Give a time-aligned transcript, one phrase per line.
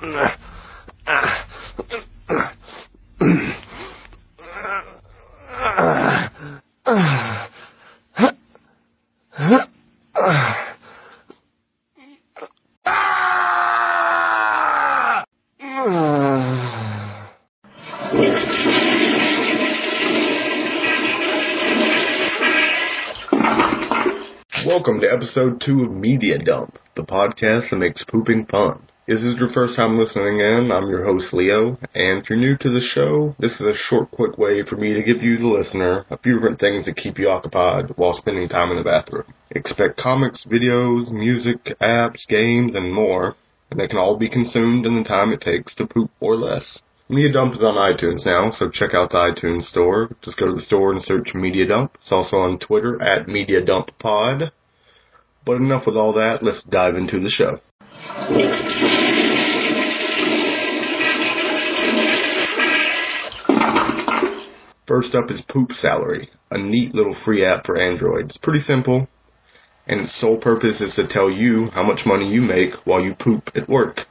[0.00, 0.14] Welcome
[25.00, 28.87] to episode two of Media Dump, the podcast that makes pooping fun.
[29.08, 32.58] This is your first time listening in, I'm your host Leo, and if you're new
[32.58, 35.48] to the show, this is a short, quick way for me to give you, the
[35.48, 39.24] listener, a few different things that keep you occupied while spending time in the bathroom.
[39.52, 43.34] Expect comics, videos, music, apps, games, and more,
[43.70, 46.82] and they can all be consumed in the time it takes to poop or less.
[47.08, 50.10] Media Dump is on iTunes now, so check out the iTunes store.
[50.20, 51.92] Just go to the store and search Media Dump.
[51.94, 54.52] It's also on Twitter at Media Dump Pod.
[55.46, 57.60] But enough with all that, let's dive into the show.
[64.88, 68.24] First up is Poop Salary, a neat little free app for Android.
[68.24, 69.06] It's pretty simple,
[69.86, 73.14] and its sole purpose is to tell you how much money you make while you
[73.14, 74.06] poop at work.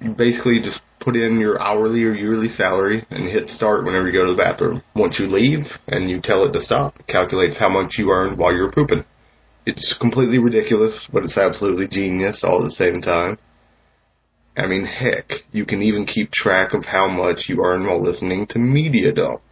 [0.00, 4.12] You basically just put in your hourly or yearly salary and hit start whenever you
[4.12, 4.82] go to the bathroom.
[4.96, 8.36] Once you leave and you tell it to stop, it calculates how much you earned
[8.36, 9.04] while you're pooping.
[9.66, 13.38] It's completely ridiculous, but it's absolutely genius all at the same time.
[14.56, 18.46] I mean, heck, you can even keep track of how much you earn while listening
[18.48, 19.42] to Media Dump.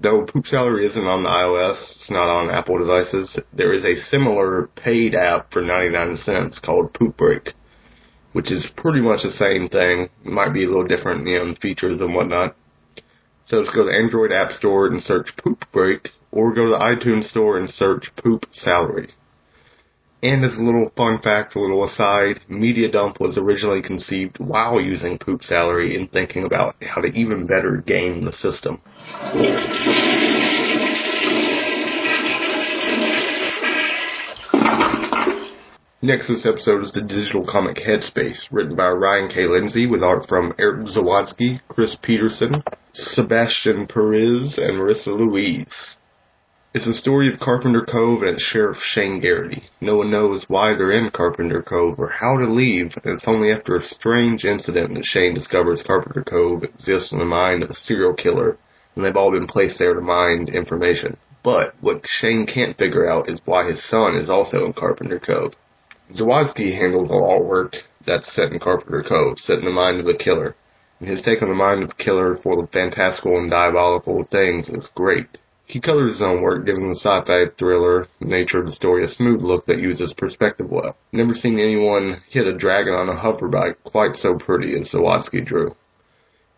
[0.00, 3.96] Though Poop Salary isn't on the iOS, it's not on Apple devices, there is a
[3.96, 7.54] similar paid app for 99 cents called Poop Break
[8.32, 10.08] which is pretty much the same thing.
[10.24, 12.54] Might be a little different, you know, in features and whatnot.
[13.44, 16.70] So just go to the Android App Store and search Poop Break, or go to
[16.70, 19.14] the iTunes Store and search Poop Salary.
[20.20, 24.80] And as a little fun fact, a little aside, Media Dump was originally conceived while
[24.80, 28.80] using Poop Salary and thinking about how to even better game the system.
[36.02, 39.46] Next this episode is the digital comic Headspace, written by Ryan K.
[39.46, 42.62] Lindsay with art from Eric Zawadzki, Chris Peterson,
[42.92, 45.96] Sebastian Perez, and Marissa Louise.
[46.74, 49.70] It's the story of Carpenter Cove and sheriff Shane Garrity.
[49.80, 53.50] No one knows why they're in Carpenter Cove or how to leave, and it's only
[53.50, 57.74] after a strange incident that Shane discovers Carpenter Cove exists in the mind of a
[57.74, 58.58] serial killer,
[58.94, 61.16] and they've all been placed there to mine information.
[61.42, 65.54] But what Shane can't figure out is why his son is also in Carpenter Cove.
[66.14, 70.22] Zawadzki handled the work that's set in Carpenter Cove, set in the mind of the
[70.22, 70.54] killer.
[71.00, 74.68] And his take on the mind of the killer full of fantastical and diabolical things
[74.68, 75.38] is great.
[75.68, 79.42] He colors his own work, giving the sci-fi thriller nature of the story a smooth
[79.42, 80.96] look that uses perspective well.
[81.12, 85.76] Never seen anyone hit a dragon on a hoverbike quite so pretty as Zawadzki drew.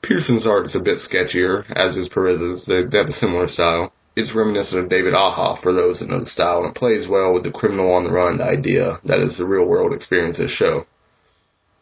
[0.00, 2.64] Pearson's art is a bit sketchier, as is Perez's.
[2.66, 3.92] They have a similar style.
[4.14, 7.34] It's reminiscent of David Aja for those that know the style, and it plays well
[7.34, 10.86] with the criminal on the run idea that is the real world experiences show.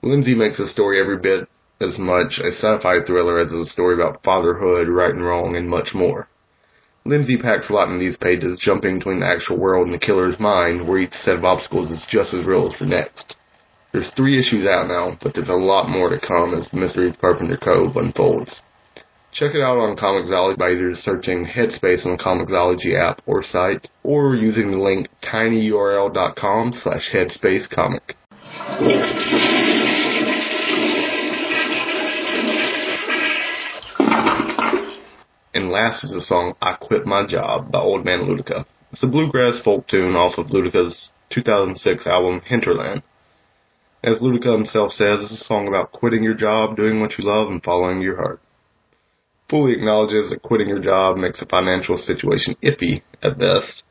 [0.03, 1.47] Lindsay makes the story every bit
[1.79, 5.91] as much a sci-fi thriller as a story about fatherhood, right and wrong, and much
[5.95, 6.27] more.
[7.09, 10.39] Lindsay packs a lot in these pages, jumping between the actual world and the killer's
[10.39, 13.35] mind, where each set of obstacles is just as real as the next.
[13.93, 17.09] There's three issues out now, but there's a lot more to come as the mystery
[17.09, 18.61] of Carpenter Cove unfolds.
[19.33, 23.89] Check it out on Comixology by either searching Headspace on the Comixology app or site,
[24.03, 28.17] or using the link tinyurl.com slash headspacecomic.
[35.55, 38.65] And last is the song I Quit My Job by Old Man Luedecke.
[38.93, 43.03] It's a bluegrass folk tune off of Luedecke's 2006 album Hinterland.
[44.03, 47.51] As Luedecke himself says, it's a song about quitting your job, doing what you love,
[47.51, 48.41] and following your heart
[49.49, 53.83] fully acknowledges that quitting your job makes a financial situation iffy at best,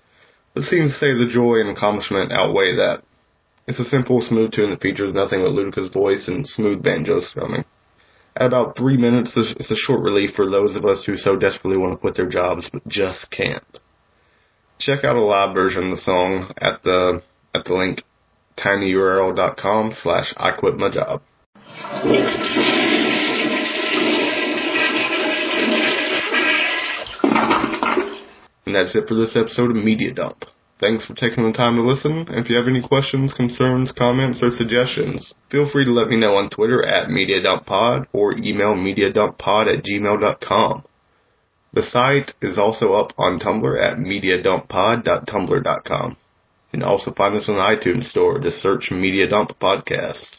[0.54, 3.02] but seems to say the joy and accomplishment outweigh that.
[3.68, 7.66] It's a simple, smooth tune that features nothing but Luedecke's voice and smooth banjo strumming.
[8.40, 11.76] At about three minutes, it's a short relief for those of us who so desperately
[11.76, 13.80] want to quit their jobs but just can't.
[14.80, 17.24] Check out a live version of the song at the
[17.56, 18.04] at the link
[18.56, 21.24] tinyurl.com slash I quit my job.
[28.68, 30.46] And that's it for this episode of Media Dump.
[30.80, 32.28] Thanks for taking the time to listen.
[32.30, 36.36] If you have any questions, concerns, comments, or suggestions, feel free to let me know
[36.36, 40.84] on Twitter at MediaDumpPod or email MediaDumpPod at gmail.com.
[41.74, 46.10] The site is also up on Tumblr at MediaDumpPod.tumblr.com.
[46.12, 46.18] You
[46.72, 48.40] can also find us on the iTunes store.
[48.40, 50.38] Just search Media Dump Podcast.